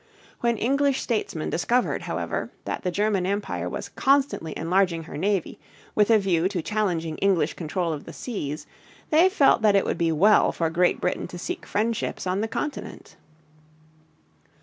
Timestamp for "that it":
9.61-9.85